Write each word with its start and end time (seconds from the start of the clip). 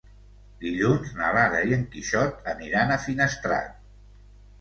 Dilluns 0.61 1.11
na 1.19 1.27
Lara 1.35 1.59
i 1.71 1.75
en 1.77 1.83
Quixot 1.91 2.49
aniran 2.53 2.95
a 2.95 2.99
Finestrat. 3.05 3.77